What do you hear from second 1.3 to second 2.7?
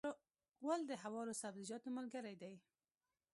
سبزیجاتو ملګری دی.